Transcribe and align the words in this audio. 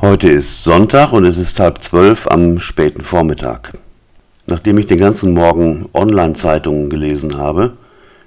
Heute 0.00 0.28
ist 0.28 0.62
Sonntag 0.62 1.12
und 1.12 1.24
es 1.24 1.38
ist 1.38 1.58
halb 1.58 1.82
zwölf 1.82 2.28
am 2.28 2.60
späten 2.60 3.02
Vormittag. 3.02 3.72
Nachdem 4.46 4.78
ich 4.78 4.86
den 4.86 4.98
ganzen 4.98 5.34
Morgen 5.34 5.88
Online-Zeitungen 5.92 6.88
gelesen 6.88 7.36
habe, 7.36 7.76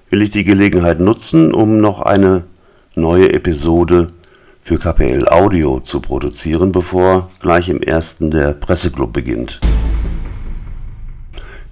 will 0.09 0.21
ich 0.21 0.31
die 0.31 0.43
Gelegenheit 0.43 0.99
nutzen, 0.99 1.53
um 1.53 1.77
noch 1.77 2.01
eine 2.01 2.43
neue 2.95 3.31
Episode 3.31 4.09
für 4.61 4.79
KPL 4.79 5.29
Audio 5.29 5.79
zu 5.79 6.01
produzieren, 6.01 6.73
bevor 6.73 7.31
gleich 7.39 7.69
im 7.69 7.81
ersten 7.81 8.31
der 8.31 8.51
Presseclub 8.51 9.13
beginnt. 9.13 9.61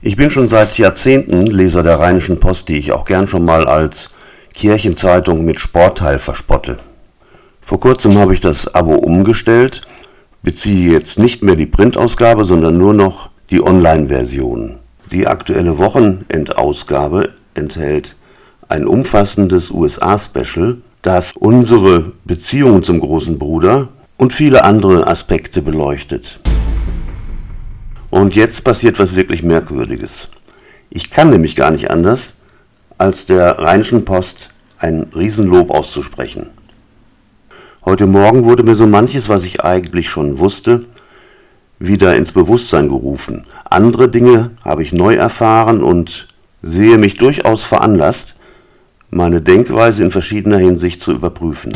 Ich 0.02 0.16
bin 0.16 0.32
schon 0.32 0.48
seit 0.48 0.78
Jahrzehnten 0.78 1.46
Leser 1.46 1.84
der 1.84 2.00
Rheinischen 2.00 2.40
Post, 2.40 2.70
die 2.70 2.78
ich 2.78 2.94
auch 2.94 3.04
gern 3.04 3.28
schon 3.28 3.44
mal 3.44 3.68
als 3.68 4.16
Kirchenzeitung 4.56 5.44
mit 5.44 5.60
Sportteil 5.60 6.20
verspotte. 6.20 6.80
Vor 7.70 7.80
kurzem 7.80 8.18
habe 8.18 8.34
ich 8.34 8.40
das 8.40 8.74
Abo 8.74 8.96
umgestellt, 8.96 9.82
beziehe 10.42 10.92
jetzt 10.92 11.20
nicht 11.20 11.44
mehr 11.44 11.56
die 11.56 11.68
Printausgabe, 11.68 12.44
sondern 12.44 12.80
nur 12.80 12.96
noch 12.96 13.30
die 13.52 13.62
Online-Version. 13.62 14.80
Die 15.12 15.28
aktuelle 15.28 15.78
Wochenendausgabe 15.78 17.36
enthält 17.54 18.16
ein 18.70 18.88
umfassendes 18.88 19.70
USA-Special, 19.70 20.78
das 21.04 21.34
unsere 21.36 22.14
Beziehungen 22.26 22.82
zum 22.82 23.02
großen 23.02 23.38
Bruder 23.38 23.90
und 24.18 24.34
viele 24.34 24.64
andere 24.64 25.06
Aspekte 25.06 25.62
beleuchtet. 25.62 26.40
Und 28.10 28.36
jetzt 28.36 28.64
passiert 28.64 28.98
was 28.98 29.16
wirklich 29.16 29.44
Merkwürdiges. 29.44 30.30
Ich 30.90 31.12
kann 31.12 31.30
nämlich 31.30 31.56
gar 31.56 31.70
nicht 31.70 31.92
anders, 31.92 32.34
als 32.98 33.28
der 33.28 33.60
Rheinischen 33.60 34.06
Post 34.06 34.50
ein 34.80 35.06
Riesenlob 35.14 35.70
auszusprechen. 35.70 36.50
Heute 37.90 38.06
Morgen 38.06 38.44
wurde 38.46 38.62
mir 38.62 38.76
so 38.76 38.86
manches, 38.86 39.30
was 39.30 39.46
ich 39.46 39.64
eigentlich 39.64 40.12
schon 40.12 40.38
wusste, 40.38 40.84
wieder 41.80 42.16
ins 42.16 42.34
Bewusstsein 42.34 42.88
gerufen. 42.88 43.48
Andere 43.68 44.10
Dinge 44.10 44.52
habe 44.64 44.84
ich 44.84 44.94
neu 44.94 45.16
erfahren 45.16 45.82
und 45.82 46.28
sehe 46.62 47.00
mich 47.00 47.18
durchaus 47.18 47.66
veranlasst, 47.66 48.36
meine 49.10 49.42
Denkweise 49.42 50.04
in 50.04 50.12
verschiedener 50.12 50.60
Hinsicht 50.60 51.02
zu 51.02 51.14
überprüfen. 51.14 51.74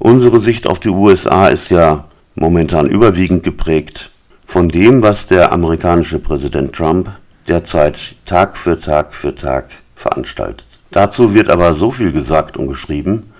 Unsere 0.00 0.40
Sicht 0.40 0.66
auf 0.66 0.80
die 0.80 0.88
USA 0.88 1.46
ist 1.46 1.70
ja 1.70 2.06
momentan 2.34 2.88
überwiegend 2.88 3.44
geprägt 3.44 4.10
von 4.46 4.68
dem, 4.68 5.00
was 5.04 5.28
der 5.28 5.52
amerikanische 5.52 6.18
Präsident 6.18 6.72
Trump 6.72 7.08
derzeit 7.46 8.16
Tag 8.26 8.56
für 8.58 8.80
Tag 8.80 9.14
für 9.14 9.32
Tag 9.32 9.70
veranstaltet. 9.94 10.66
Dazu 10.90 11.34
wird 11.34 11.48
aber 11.48 11.74
so 11.74 11.92
viel 11.92 12.10
gesagt 12.10 12.56
und 12.56 12.66
geschrieben, 12.66 13.30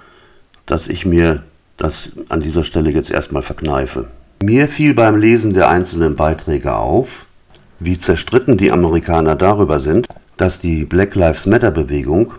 dass 0.71 0.87
ich 0.87 1.05
mir 1.05 1.43
das 1.77 2.13
an 2.29 2.41
dieser 2.41 2.63
Stelle 2.63 2.91
jetzt 2.91 3.11
erstmal 3.11 3.43
verkneife. 3.43 4.09
Mir 4.41 4.69
fiel 4.69 4.95
beim 4.95 5.17
Lesen 5.17 5.53
der 5.53 5.69
einzelnen 5.69 6.15
Beiträge 6.15 6.77
auf, 6.77 7.27
wie 7.81 7.99
zerstritten 7.99 8.57
die 8.57 8.71
Amerikaner 8.71 9.35
darüber 9.35 9.81
sind, 9.81 10.07
dass 10.37 10.61
die 10.61 10.85
Black 10.85 11.17
Lives 11.17 11.47
Matter 11.47 11.73
Bewegung 11.73 12.35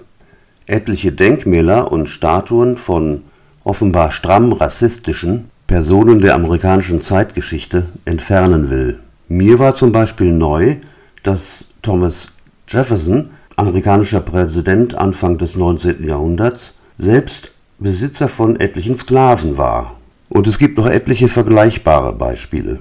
etliche 0.65 1.11
Denkmäler 1.11 1.91
und 1.91 2.09
Statuen 2.09 2.77
von 2.77 3.23
offenbar 3.65 4.13
stramm 4.13 4.53
rassistischen 4.53 5.47
Personen 5.67 6.21
der 6.21 6.35
amerikanischen 6.35 7.01
Zeitgeschichte 7.01 7.87
entfernen 8.05 8.69
will. 8.69 8.99
Mir 9.27 9.59
war 9.59 9.73
zum 9.73 9.91
Beispiel 9.91 10.31
neu, 10.31 10.77
dass 11.23 11.65
Thomas 11.81 12.27
Jefferson, 12.67 13.31
amerikanischer 13.57 14.21
Präsident 14.21 14.95
Anfang 14.95 15.37
des 15.37 15.57
19. 15.57 16.07
Jahrhunderts, 16.07 16.75
selbst 16.97 17.50
Besitzer 17.81 18.27
von 18.27 18.59
etlichen 18.59 18.95
Sklaven 18.95 19.57
war. 19.57 19.95
Und 20.29 20.45
es 20.45 20.59
gibt 20.59 20.77
noch 20.77 20.85
etliche 20.85 21.27
vergleichbare 21.27 22.13
Beispiele. 22.13 22.79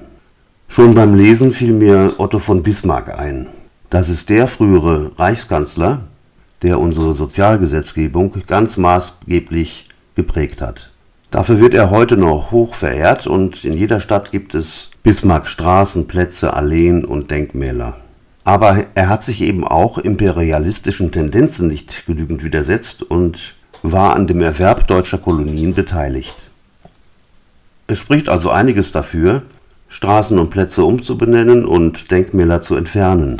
Schon 0.67 0.93
beim 0.93 1.15
Lesen 1.15 1.53
fiel 1.53 1.73
mir 1.73 2.13
Otto 2.19 2.37
von 2.37 2.61
Bismarck 2.61 3.17
ein. 3.17 3.47
Das 3.89 4.09
ist 4.09 4.29
der 4.29 4.47
frühere 4.47 5.11
Reichskanzler, 5.17 6.01
der 6.61 6.79
unsere 6.79 7.15
Sozialgesetzgebung 7.15 8.43
ganz 8.45 8.77
maßgeblich 8.77 9.85
geprägt 10.15 10.61
hat. 10.61 10.91
Dafür 11.31 11.59
wird 11.59 11.73
er 11.73 11.89
heute 11.89 12.15
noch 12.15 12.51
hoch 12.51 12.75
verehrt 12.75 13.25
und 13.25 13.65
in 13.65 13.73
jeder 13.73 14.01
Stadt 14.01 14.31
gibt 14.31 14.53
es 14.53 14.91
Bismarck 15.01 15.49
Straßen, 15.49 16.05
Plätze, 16.05 16.53
Alleen 16.53 17.05
und 17.05 17.31
Denkmäler. 17.31 17.97
Aber 18.43 18.77
er 18.93 19.09
hat 19.09 19.23
sich 19.23 19.41
eben 19.41 19.67
auch 19.67 19.97
imperialistischen 19.97 21.11
Tendenzen 21.11 21.69
nicht 21.69 22.05
genügend 22.05 22.43
widersetzt 22.43 23.01
und 23.01 23.55
war 23.83 24.15
an 24.15 24.27
dem 24.27 24.41
Erwerb 24.41 24.87
deutscher 24.87 25.17
Kolonien 25.17 25.73
beteiligt. 25.73 26.49
Es 27.87 27.99
spricht 27.99 28.29
also 28.29 28.49
einiges 28.49 28.91
dafür, 28.91 29.43
Straßen 29.89 30.39
und 30.39 30.49
Plätze 30.49 30.85
umzubenennen 30.85 31.65
und 31.65 32.11
Denkmäler 32.11 32.61
zu 32.61 32.75
entfernen. 32.75 33.37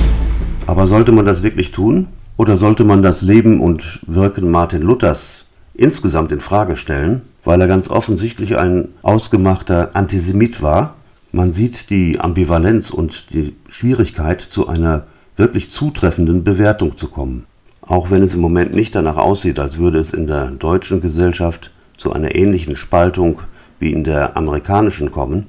Aber 0.68 0.88
sollte 0.88 1.12
man 1.12 1.26
das 1.26 1.44
wirklich 1.44 1.72
tun? 1.72 2.08
Oder 2.38 2.58
sollte 2.58 2.84
man 2.84 3.04
das 3.04 3.22
Leben 3.22 3.62
und 3.62 4.00
Wirken 4.08 4.52
Martin 4.52 4.82
Luthers 4.82 5.46
insgesamt 5.74 6.32
in 6.32 6.42
Frage 6.42 6.76
stellen, 6.76 7.22
weil 7.44 7.62
er 7.62 7.68
ganz 7.68 7.90
offensichtlich 7.90 8.58
ein 8.58 8.90
ausgemachter 9.02 9.92
Antisemit 9.94 10.62
war? 10.62 10.96
Man 11.32 11.54
sieht 11.54 11.90
die 11.90 12.20
Ambivalenz 12.20 12.90
und 12.90 13.32
die 13.32 13.56
Schwierigkeit, 13.70 14.42
zu 14.42 14.68
einer 14.68 15.06
wirklich 15.38 15.70
zutreffenden 15.70 16.44
Bewertung 16.44 16.98
zu 16.98 17.08
kommen. 17.08 17.46
Auch 17.92 18.10
wenn 18.10 18.24
es 18.24 18.36
im 18.36 18.40
Moment 18.40 18.74
nicht 18.74 18.96
danach 18.96 19.18
aussieht, 19.18 19.60
als 19.60 19.78
würde 19.78 20.00
es 20.00 20.14
in 20.14 20.26
der 20.26 20.52
deutschen 20.52 21.02
Gesellschaft 21.02 21.72
zu 21.98 22.14
einer 22.14 22.34
ähnlichen 22.34 22.78
Spaltung 22.78 23.42
wie 23.80 23.92
in 23.92 24.06
der 24.06 24.38
amerikanischen 24.38 25.12
kommen, 25.12 25.48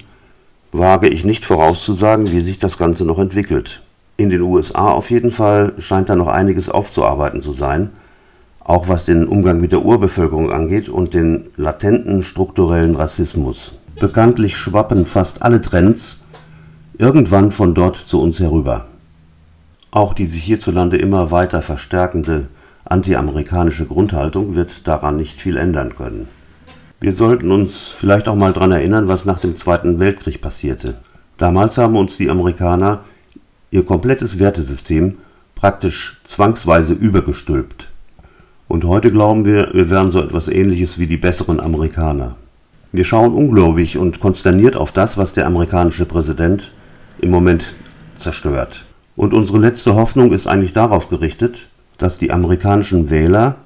wage 0.73 1.09
ich 1.09 1.25
nicht 1.25 1.45
vorauszusagen, 1.45 2.33
wie 2.33 2.41
sich 2.41 2.59
das 2.59 2.79
Ganze 2.79 3.05
noch 3.05 3.21
entwickelt. 3.21 3.81
In 4.17 4.29
den 4.29 4.41
USA 4.41 4.91
auf 4.91 5.13
jeden 5.13 5.31
Fall 5.31 5.75
scheint 5.79 6.09
da 6.09 6.17
noch 6.17 6.27
einiges 6.27 6.69
aufzuarbeiten 6.69 7.43
zu 7.43 7.53
sein, 7.53 7.91
auch 8.59 8.89
was 8.89 9.05
den 9.05 9.29
Umgang 9.29 9.61
mit 9.61 9.71
der 9.71 9.85
Urbevölkerung 9.85 10.51
angeht 10.51 10.89
und 10.89 11.15
den 11.15 11.45
latenten 11.55 12.25
strukturellen 12.25 12.97
Rassismus. 12.97 13.75
Bekanntlich 14.01 14.57
schwappen 14.57 15.07
fast 15.07 15.43
alle 15.43 15.63
Trends 15.63 16.25
irgendwann 16.99 17.53
von 17.53 17.73
dort 17.73 17.95
zu 17.95 18.21
uns 18.21 18.41
herüber. 18.41 18.89
Auch 19.93 20.15
die 20.15 20.25
sich 20.25 20.43
hierzulande 20.43 20.97
immer 20.97 21.31
weiter 21.31 21.61
verstärkende 21.61 22.49
antiamerikanische 22.87 23.85
Grundhaltung 23.85 24.55
wird 24.55 24.89
daran 24.89 25.19
nicht 25.19 25.39
viel 25.39 25.59
ändern 25.59 25.95
können. 25.95 26.29
Wir 26.99 27.13
sollten 27.13 27.53
uns 27.53 27.89
vielleicht 27.89 28.27
auch 28.27 28.35
mal 28.35 28.55
daran 28.55 28.73
erinnern, 28.73 29.07
was 29.07 29.27
nach 29.27 29.39
dem 29.39 29.57
Zweiten 29.57 29.99
Weltkrieg 29.99 30.41
passierte. 30.41 30.99
Damals 31.37 31.77
haben 31.77 31.97
uns 31.97 32.17
die 32.17 32.31
Amerikaner 32.31 33.01
ihr 33.71 33.85
komplettes 33.85 34.39
Wertesystem 34.39 35.19
praktisch 35.55 36.21
zwangsweise 36.25 36.95
übergestülpt. 36.95 37.89
Und 38.69 38.85
heute 38.85 39.13
glauben 39.13 39.45
wir, 39.45 39.75
wir 39.75 39.91
wären 39.91 40.11
so 40.11 40.23
etwas 40.23 40.49
ähnliches 40.49 40.99
wie 40.99 41.07
die 41.07 41.19
besseren 41.19 41.61
Amerikaner. 41.61 42.37
Wir 42.93 43.05
schauen 43.05 43.35
ungläubig 43.35 43.99
und 43.99 44.21
konsterniert 44.21 44.75
auf 44.75 44.93
das, 44.93 45.19
was 45.19 45.35
der 45.35 45.47
amerikanische 45.47 46.07
Präsident 46.07 46.73
im 47.21 47.31
Moment 47.31 47.75
zerstört. 48.17 48.87
Und 49.17 49.35
unsere 49.35 49.59
letzte 49.59 49.95
Hoffnung 49.95 50.33
ist 50.33 50.47
eigentlich 50.47 50.73
darauf 50.73 51.09
gerichtet, 51.09 51.69
dass 51.99 52.19
die 52.19 52.31
amerikanischen 52.31 53.11
Wähler 53.11 53.57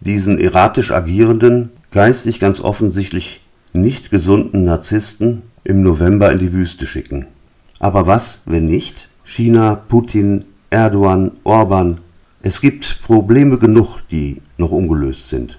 diesen 0.00 0.38
erratisch 0.38 0.92
agierenden, 0.92 1.70
geistig 1.90 2.40
ganz 2.40 2.60
offensichtlich 2.60 3.40
nicht 3.72 4.10
gesunden 4.10 4.64
Narzissten 4.64 5.42
im 5.64 5.82
November 5.82 6.32
in 6.32 6.38
die 6.38 6.52
Wüste 6.52 6.86
schicken. 6.86 7.26
Aber 7.78 8.06
was, 8.06 8.40
wenn 8.44 8.66
nicht? 8.66 9.08
China, 9.24 9.74
Putin, 9.74 10.44
Erdogan, 10.70 11.32
Orban. 11.44 12.00
Es 12.42 12.60
gibt 12.60 13.02
Probleme 13.02 13.58
genug, 13.58 14.00
die 14.10 14.40
noch 14.56 14.70
ungelöst 14.70 15.28
sind. 15.28 15.58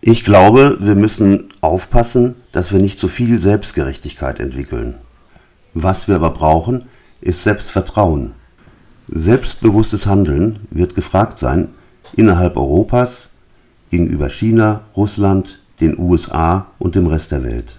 Ich 0.00 0.24
glaube, 0.24 0.78
wir 0.80 0.94
müssen 0.94 1.48
aufpassen, 1.60 2.36
dass 2.52 2.72
wir 2.72 2.80
nicht 2.80 2.98
zu 2.98 3.08
viel 3.08 3.38
Selbstgerechtigkeit 3.38 4.40
entwickeln. 4.40 4.96
Was 5.74 6.08
wir 6.08 6.16
aber 6.16 6.30
brauchen, 6.30 6.84
ist 7.20 7.44
Selbstvertrauen. 7.44 8.32
Selbstbewusstes 9.12 10.06
Handeln 10.06 10.60
wird 10.70 10.94
gefragt 10.94 11.40
sein 11.40 11.70
innerhalb 12.16 12.56
Europas, 12.56 13.30
gegenüber 13.90 14.30
China, 14.30 14.82
Russland, 14.96 15.60
den 15.80 15.98
USA 15.98 16.68
und 16.78 16.94
dem 16.94 17.08
Rest 17.08 17.32
der 17.32 17.42
Welt. 17.42 17.78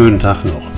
Schönen 0.00 0.18
Tag 0.18 0.42
noch. 0.46 0.69